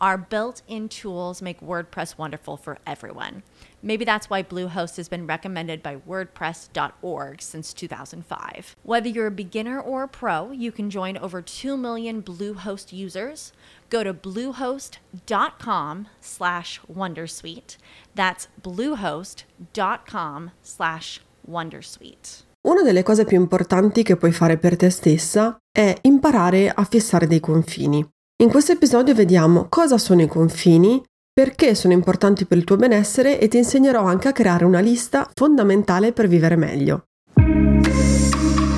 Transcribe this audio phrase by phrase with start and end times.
[0.00, 3.42] Our built in tools make WordPress wonderful for everyone.
[3.82, 8.76] Maybe that's why Bluehost has been recommended by WordPress.org since 2005.
[8.84, 13.52] Whether you're a beginner or a pro, you can join over 2 million Bluehost users.
[13.90, 17.76] Go to bluehost.com slash Wondersuite.
[18.14, 22.44] That's bluehost.com slash Wondersuite.
[22.68, 27.26] Una delle cose più importanti che puoi fare per te stessa è imparare a fissare
[27.26, 28.06] dei confini.
[28.40, 33.40] In questo episodio vediamo cosa sono i confini, perché sono importanti per il tuo benessere
[33.40, 37.06] e ti insegnerò anche a creare una lista fondamentale per vivere meglio.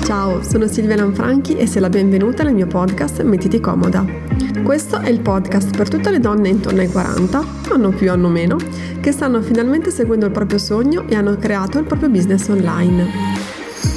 [0.03, 4.03] Ciao, sono Silvia Lanfranchi e sei la benvenuta nel mio podcast Mettiti comoda.
[4.63, 8.57] Questo è il podcast per tutte le donne intorno ai 40, hanno più hanno meno,
[8.99, 13.40] che stanno finalmente seguendo il proprio sogno e hanno creato il proprio business online.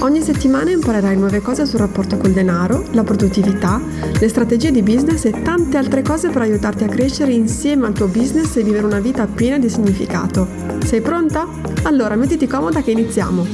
[0.05, 3.81] Ogni settimana imparerai nuove cose sul rapporto col denaro, la produttività,
[4.21, 8.09] le strategie di business e tante altre cose per aiutarti a crescere insieme al tuo
[8.09, 10.47] business e vivere una vita piena di significato.
[10.85, 11.49] Sei pronta?
[11.85, 13.47] Allora mettiti comoda che iniziamo!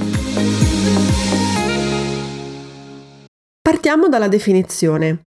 [3.63, 5.27] Partiamo dalla definizione.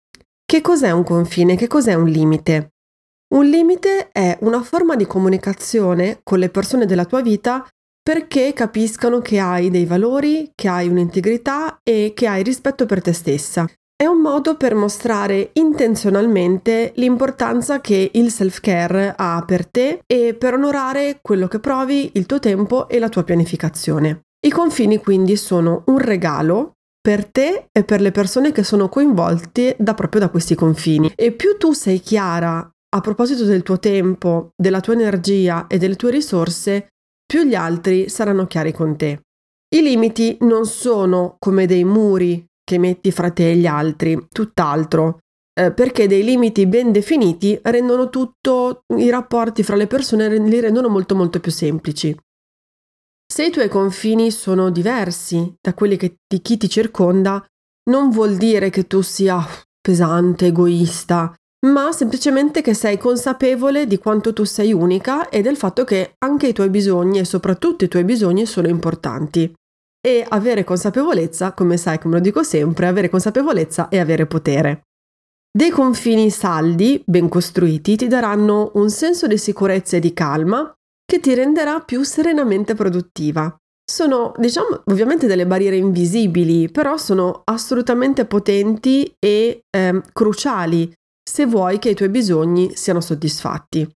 [0.44, 1.54] Che cos'è un confine?
[1.54, 2.72] Che cos'è un limite?
[3.34, 7.64] Un limite è una forma di comunicazione con le persone della tua vita
[8.04, 13.14] perché capiscano che hai dei valori, che hai un'integrità e che hai rispetto per te
[13.14, 13.66] stessa.
[13.96, 20.52] È un modo per mostrare intenzionalmente l'importanza che il self-care ha per te e per
[20.52, 24.24] onorare quello che provi, il tuo tempo e la tua pianificazione.
[24.44, 29.76] I confini quindi sono un regalo per te e per le persone che sono coinvolte
[29.78, 31.10] da proprio da questi confini.
[31.16, 35.96] E più tu sei chiara a proposito del tuo tempo, della tua energia e delle
[35.96, 36.88] tue risorse,
[37.24, 39.20] più gli altri saranno chiari con te.
[39.74, 45.18] I limiti non sono come dei muri che metti fra te e gli altri, tutt'altro,
[45.52, 50.88] eh, perché dei limiti ben definiti rendono tutto, i rapporti fra le persone li rendono
[50.88, 52.16] molto molto più semplici.
[53.26, 57.44] Se i tuoi confini sono diversi da quelli che, di chi ti circonda,
[57.90, 59.44] non vuol dire che tu sia
[59.80, 65.84] pesante, egoista, ma semplicemente che sei consapevole di quanto tu sei unica e del fatto
[65.84, 69.52] che anche i tuoi bisogni e soprattutto i tuoi bisogni sono importanti.
[70.06, 74.82] E avere consapevolezza, come sai, come lo dico sempre, avere consapevolezza e avere potere.
[75.50, 80.70] Dei confini saldi, ben costruiti, ti daranno un senso di sicurezza e di calma
[81.06, 83.56] che ti renderà più serenamente produttiva.
[83.86, 90.92] Sono, diciamo, ovviamente delle barriere invisibili, però sono assolutamente potenti e eh, cruciali
[91.34, 93.90] se vuoi che i tuoi bisogni siano soddisfatti.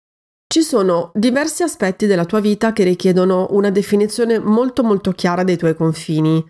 [0.46, 5.56] Ci sono diversi aspetti della tua vita che richiedono una definizione molto molto chiara dei
[5.56, 6.46] tuoi confini,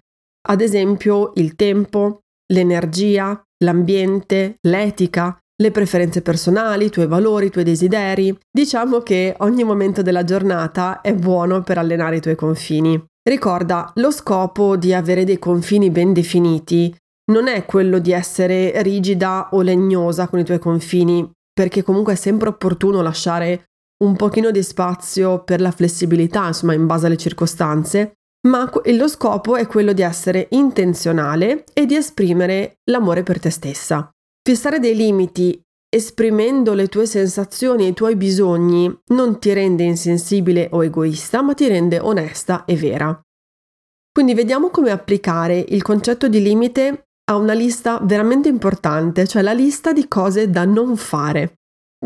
[0.47, 7.65] ad esempio il tempo, l'energia, l'ambiente, l'etica, le preferenze personali, i tuoi valori, i tuoi
[7.65, 8.39] desideri.
[8.53, 13.03] Diciamo che ogni momento della giornata è buono per allenare i tuoi confini.
[13.27, 16.95] Ricorda, lo scopo di avere dei confini ben definiti
[17.31, 22.17] non è quello di essere rigida o legnosa con i tuoi confini, perché comunque è
[22.17, 23.67] sempre opportuno lasciare
[24.05, 28.15] un pochino di spazio per la flessibilità, insomma, in base alle circostanze,
[28.49, 34.11] ma lo scopo è quello di essere intenzionale e di esprimere l'amore per te stessa.
[34.43, 35.59] Fissare dei limiti
[35.89, 41.55] esprimendo le tue sensazioni e i tuoi bisogni non ti rende insensibile o egoista, ma
[41.55, 43.19] ti rende onesta e vera.
[44.13, 49.53] Quindi vediamo come applicare il concetto di limite ha una lista veramente importante, cioè la
[49.53, 51.55] lista di cose da non fare.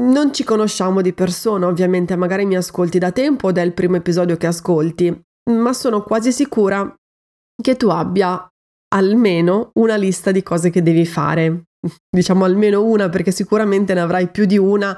[0.00, 3.96] Non ci conosciamo di persona, ovviamente, magari mi ascolti da tempo ed è il primo
[3.96, 6.94] episodio che ascolti, ma sono quasi sicura
[7.60, 8.48] che tu abbia
[8.94, 11.64] almeno una lista di cose che devi fare.
[12.08, 14.96] Diciamo almeno una perché sicuramente ne avrai più di una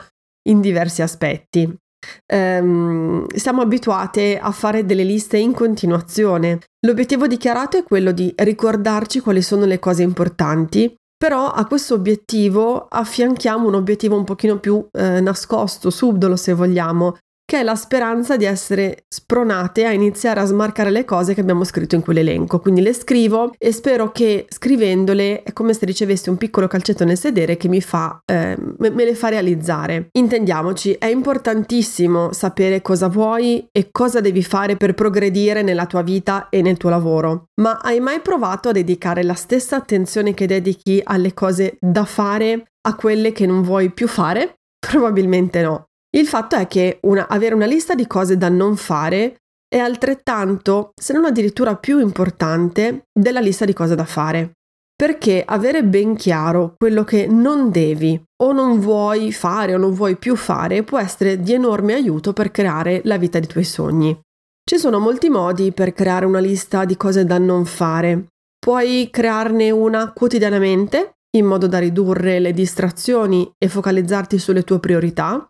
[0.49, 1.79] in diversi aspetti
[2.27, 6.61] ehm, siamo abituate a fare delle liste in continuazione.
[6.87, 12.87] L'obiettivo dichiarato è quello di ricordarci quali sono le cose importanti, però a questo obiettivo
[12.89, 17.17] affianchiamo un obiettivo un pochino più eh, nascosto, subdolo se vogliamo,
[17.51, 21.65] che è la speranza di essere spronate a iniziare a smarcare le cose che abbiamo
[21.65, 22.61] scritto in quell'elenco.
[22.61, 27.19] Quindi le scrivo e spero che scrivendole è come se ricevessi un piccolo calcetto nel
[27.19, 30.11] sedere che mi fa, eh, me le fa realizzare.
[30.13, 36.51] Intendiamoci, è importantissimo sapere cosa vuoi e cosa devi fare per progredire nella tua vita
[36.51, 37.47] e nel tuo lavoro.
[37.61, 42.71] Ma hai mai provato a dedicare la stessa attenzione che dedichi alle cose da fare
[42.83, 44.55] a quelle che non vuoi più fare?
[44.79, 45.90] Probabilmente no.
[46.17, 49.37] Il fatto è che una, avere una lista di cose da non fare
[49.69, 54.53] è altrettanto, se non addirittura più importante, della lista di cose da fare.
[55.01, 60.17] Perché avere ben chiaro quello che non devi o non vuoi fare o non vuoi
[60.17, 64.19] più fare può essere di enorme aiuto per creare la vita dei tuoi sogni.
[64.63, 68.27] Ci sono molti modi per creare una lista di cose da non fare.
[68.59, 75.50] Puoi crearne una quotidianamente, in modo da ridurre le distrazioni e focalizzarti sulle tue priorità,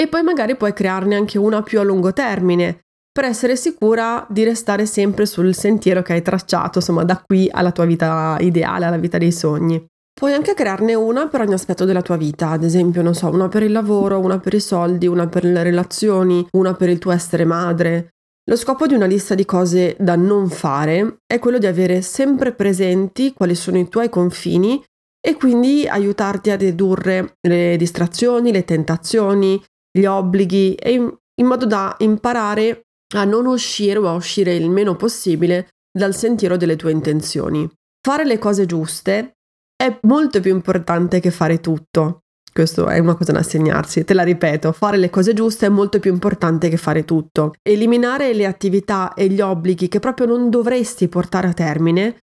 [0.00, 4.44] e poi magari puoi crearne anche una più a lungo termine per essere sicura di
[4.44, 8.96] restare sempre sul sentiero che hai tracciato, insomma, da qui alla tua vita ideale, alla
[8.96, 9.84] vita dei sogni.
[10.14, 13.48] Puoi anche crearne una per ogni aspetto della tua vita, ad esempio, non so, una
[13.48, 17.10] per il lavoro, una per i soldi, una per le relazioni, una per il tuo
[17.10, 18.10] essere madre.
[18.48, 22.52] Lo scopo di una lista di cose da non fare è quello di avere sempre
[22.52, 24.80] presenti quali sono i tuoi confini
[25.20, 29.60] e quindi aiutarti a ridurre le distrazioni, le tentazioni,
[29.98, 32.82] gli obblighi e in, in modo da imparare
[33.14, 37.68] a non uscire o a uscire il meno possibile dal sentiero delle tue intenzioni.
[38.00, 39.36] Fare le cose giuste
[39.76, 42.20] è molto più importante che fare tutto.
[42.52, 46.00] Questo è una cosa da segnarsi, te la ripeto, fare le cose giuste è molto
[46.00, 47.54] più importante che fare tutto.
[47.62, 52.18] Eliminare le attività e gli obblighi che proprio non dovresti portare a termine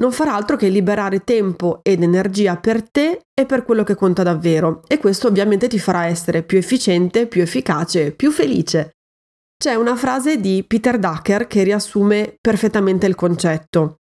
[0.00, 4.22] non farà altro che liberare tempo ed energia per te e per quello che conta
[4.22, 8.96] davvero e questo ovviamente ti farà essere più efficiente, più efficace, più felice.
[9.56, 13.96] C'è una frase di Peter Ducker che riassume perfettamente il concetto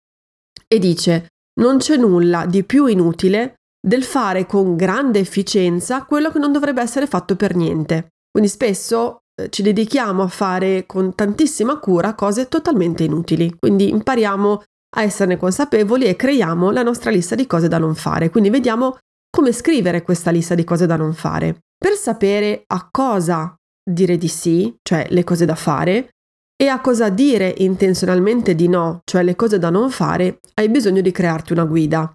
[0.68, 1.28] e dice
[1.60, 6.82] non c'è nulla di più inutile del fare con grande efficienza quello che non dovrebbe
[6.82, 8.08] essere fatto per niente.
[8.30, 13.54] Quindi spesso eh, ci dedichiamo a fare con tantissima cura cose totalmente inutili.
[13.58, 14.62] Quindi impariamo
[14.96, 18.30] a esserne consapevoli e creiamo la nostra lista di cose da non fare.
[18.30, 18.98] Quindi vediamo
[19.30, 21.58] come scrivere questa lista di cose da non fare.
[21.78, 23.54] Per sapere a cosa
[23.84, 26.08] dire di sì, cioè le cose da fare,
[26.56, 31.02] e a cosa dire intenzionalmente di no, cioè le cose da non fare, hai bisogno
[31.02, 32.10] di crearti una guida.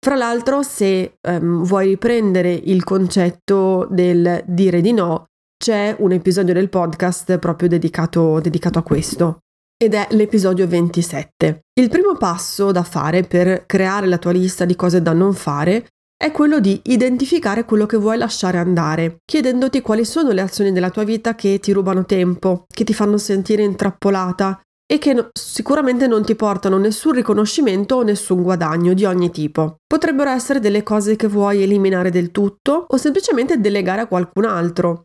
[0.00, 5.26] Fra l'altro, se um, vuoi riprendere il concetto del dire di no,
[5.62, 9.40] c'è un episodio del podcast proprio dedicato, dedicato a questo
[9.84, 11.60] ed è l'episodio 27.
[11.78, 15.86] Il primo passo da fare per creare la tua lista di cose da non fare
[16.16, 20.90] è quello di identificare quello che vuoi lasciare andare, chiedendoti quali sono le azioni della
[20.90, 24.58] tua vita che ti rubano tempo, che ti fanno sentire intrappolata
[24.90, 29.76] e che no, sicuramente non ti portano nessun riconoscimento o nessun guadagno di ogni tipo.
[29.86, 35.04] Potrebbero essere delle cose che vuoi eliminare del tutto o semplicemente delegare a qualcun altro,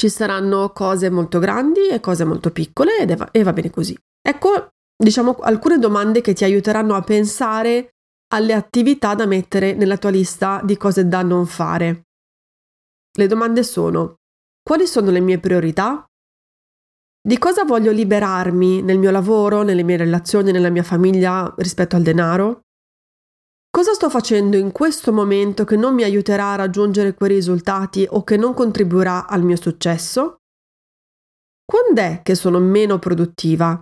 [0.00, 3.94] ci saranno cose molto grandi e cose molto piccole ed va, e va bene così.
[4.26, 7.90] Ecco, diciamo, alcune domande che ti aiuteranno a pensare
[8.32, 12.04] alle attività da mettere nella tua lista di cose da non fare.
[13.14, 14.14] Le domande sono:
[14.62, 16.02] quali sono le mie priorità?
[17.22, 22.02] Di cosa voglio liberarmi nel mio lavoro, nelle mie relazioni, nella mia famiglia rispetto al
[22.02, 22.62] denaro?
[23.70, 28.24] Cosa sto facendo in questo momento che non mi aiuterà a raggiungere quei risultati o
[28.24, 30.38] che non contribuirà al mio successo?
[31.64, 33.80] Quando è che sono meno produttiva?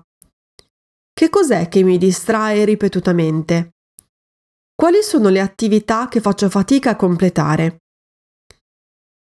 [1.10, 3.70] Che cos'è che mi distrae ripetutamente?
[4.74, 7.78] Quali sono le attività che faccio fatica a completare?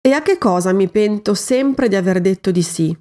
[0.05, 2.95] E a che cosa mi pento sempre di aver detto di sì?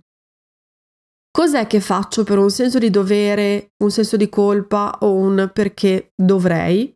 [1.30, 6.12] Cos'è che faccio per un senso di dovere, un senso di colpa o un perché
[6.14, 6.95] dovrei?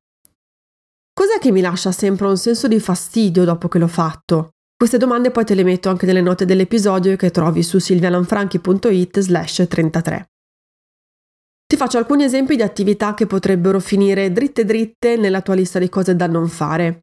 [1.20, 4.52] Cos'è che mi lascia sempre un senso di fastidio dopo che l'ho fatto?
[4.74, 9.66] Queste domande poi te le metto anche nelle note dell'episodio che trovi su silvialanfranchi.it slash
[9.68, 10.30] 33.
[11.66, 15.90] Ti faccio alcuni esempi di attività che potrebbero finire dritte dritte nella tua lista di
[15.90, 17.02] cose da non fare.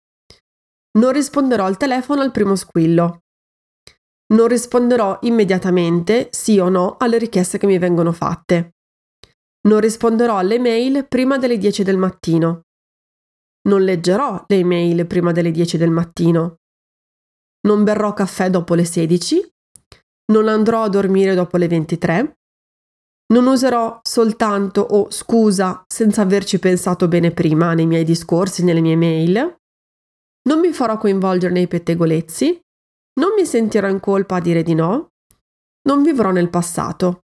[0.98, 3.20] Non risponderò al telefono al primo squillo.
[4.34, 8.78] Non risponderò immediatamente, sì o no, alle richieste che mi vengono fatte.
[9.68, 12.64] Non risponderò alle mail prima delle 10 del mattino.
[13.68, 16.58] Non leggerò le email prima delle 10 del mattino.
[17.68, 19.52] Non berrò caffè dopo le 16.
[20.32, 22.38] Non andrò a dormire dopo le 23.
[23.34, 28.96] Non userò soltanto o scusa senza averci pensato bene prima nei miei discorsi, nelle mie
[28.96, 29.58] mail.
[30.48, 32.60] Non mi farò coinvolgere nei pettegolezzi.
[33.20, 35.10] Non mi sentirò in colpa a dire di no.
[35.88, 37.24] non vivrò nel passato.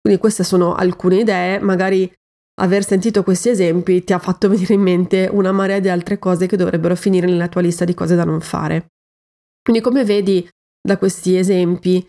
[0.00, 2.10] Quindi queste sono alcune idee, magari
[2.60, 6.46] aver sentito questi esempi ti ha fatto venire in mente una marea di altre cose
[6.46, 8.86] che dovrebbero finire nella tua lista di cose da non fare.
[9.62, 10.48] Quindi come vedi
[10.80, 12.06] da questi esempi,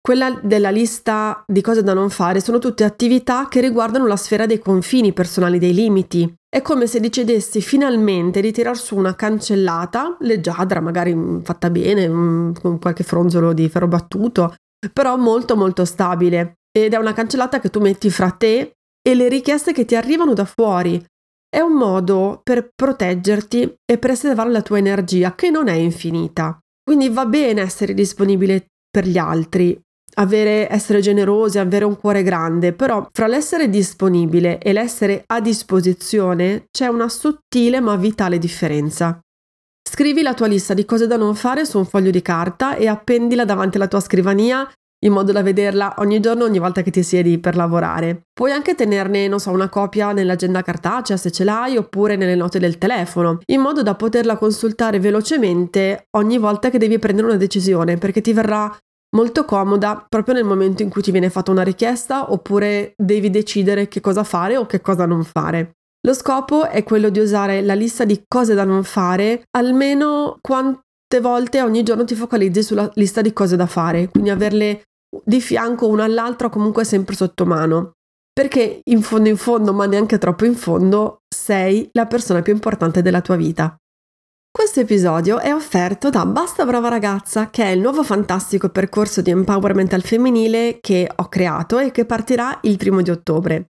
[0.00, 4.46] quella della lista di cose da non fare sono tutte attività che riguardano la sfera
[4.46, 6.32] dei confini personali, dei limiti.
[6.48, 12.08] È come se decidessi finalmente di tirar su una cancellata, leggiadra, magari mm, fatta bene,
[12.08, 14.54] mm, con qualche fronzolo di ferro battuto,
[14.92, 16.54] però molto molto stabile.
[16.76, 20.32] Ed è una cancellata che tu metti fra te e le richieste che ti arrivano
[20.32, 21.04] da fuori.
[21.48, 26.58] È un modo per proteggerti e preservare la tua energia, che non è infinita.
[26.82, 29.78] Quindi va bene essere disponibile per gli altri,
[30.14, 36.66] avere, essere generosi, avere un cuore grande, però fra l'essere disponibile e l'essere a disposizione
[36.70, 39.18] c'è una sottile ma vitale differenza.
[39.88, 42.86] Scrivi la tua lista di cose da non fare su un foglio di carta e
[42.86, 44.70] appendila davanti alla tua scrivania
[45.04, 48.22] in modo da vederla ogni giorno, ogni volta che ti siedi per lavorare.
[48.32, 52.58] Puoi anche tenerne, non so, una copia nell'agenda cartacea se ce l'hai oppure nelle note
[52.58, 57.96] del telefono, in modo da poterla consultare velocemente ogni volta che devi prendere una decisione,
[57.96, 58.74] perché ti verrà
[59.14, 63.88] molto comoda proprio nel momento in cui ti viene fatta una richiesta oppure devi decidere
[63.88, 65.72] che cosa fare o che cosa non fare.
[66.04, 71.20] Lo scopo è quello di usare la lista di cose da non fare almeno quante
[71.20, 74.82] volte ogni giorno ti focalizzi sulla lista di cose da fare, quindi averle
[75.24, 77.92] di fianco una all'altra comunque sempre sotto mano.
[78.32, 83.02] Perché in fondo in fondo, ma neanche troppo in fondo, sei la persona più importante
[83.02, 83.76] della tua vita.
[84.50, 89.30] Questo episodio è offerto da Basta Brava Ragazza, che è il nuovo fantastico percorso di
[89.30, 93.68] empowerment al femminile che ho creato e che partirà il primo di ottobre.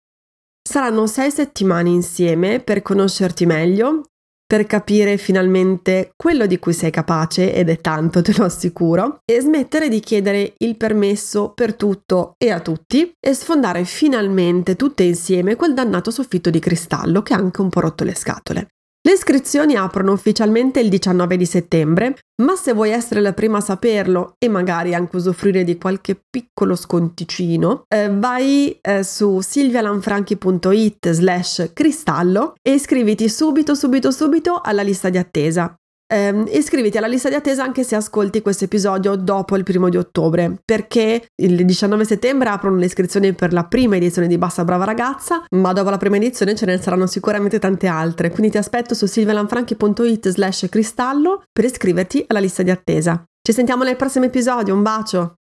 [0.62, 4.04] Saranno sei settimane insieme per conoscerti meglio,
[4.48, 9.42] per capire finalmente quello di cui sei capace, ed è tanto, te lo assicuro, e
[9.42, 15.56] smettere di chiedere il permesso per tutto e a tutti e sfondare finalmente tutte insieme
[15.56, 18.68] quel dannato soffitto di cristallo che ha anche un po' rotto le scatole.
[19.08, 23.62] Le iscrizioni aprono ufficialmente il 19 di settembre, ma se vuoi essere la prima a
[23.62, 31.72] saperlo e magari anche usufruire di qualche piccolo sconticino, eh, vai eh, su silvialanfranchi.it slash
[31.72, 35.74] cristallo e iscriviti subito, subito, subito alla lista di attesa.
[36.10, 39.98] Eh, iscriviti alla lista di attesa anche se ascolti questo episodio dopo il primo di
[39.98, 44.86] ottobre, perché il 19 settembre aprono le iscrizioni per la prima edizione di Bassa Brava
[44.86, 48.94] Ragazza, ma dopo la prima edizione ce ne saranno sicuramente tante altre, quindi ti aspetto
[48.94, 53.22] su silvialanfranchi.it slash cristallo per iscriverti alla lista di attesa.
[53.42, 55.34] Ci sentiamo nel prossimo episodio, un bacio!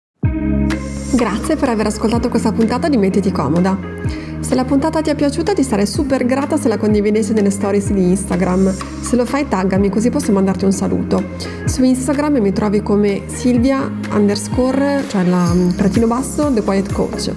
[1.14, 3.97] Grazie per aver ascoltato questa puntata di Mettiti Comoda.
[4.40, 7.92] Se la puntata ti è piaciuta ti sarei super grata se la condividessi nelle stories
[7.92, 8.74] di Instagram.
[9.02, 11.24] Se lo fai taggami così posso mandarti un saluto.
[11.66, 17.32] Su Instagram mi trovi come Silvia underscore, cioè la mm, trattino basso, The Quiet Coach.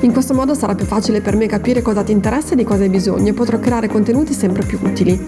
[0.00, 2.82] In questo modo sarà più facile per me capire cosa ti interessa e di cosa
[2.82, 5.20] hai bisogno e potrò creare contenuti sempre più utili.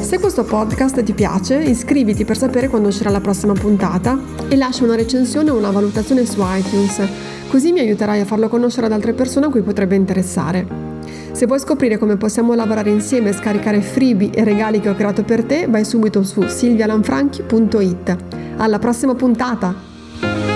[0.00, 4.18] Se questo podcast ti piace, iscriviti per sapere quando uscirà la prossima puntata
[4.48, 7.00] e lascia una recensione o una valutazione su iTunes
[7.48, 10.66] Così mi aiuterai a farlo conoscere ad altre persone a cui potrebbe interessare.
[11.32, 15.22] Se vuoi scoprire come possiamo lavorare insieme e scaricare freebie e regali che ho creato
[15.22, 18.16] per te, vai subito su silvialanfranchi.it.
[18.56, 20.55] Alla prossima puntata!